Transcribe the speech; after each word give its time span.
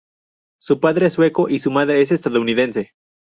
Su 0.59 0.79
padre 0.79 1.05
es 1.05 1.13
Sueco., 1.13 1.47
y 1.47 1.59
su 1.59 1.69
madre 1.69 2.01
es 2.01 2.11
estadounidense. 2.11 2.93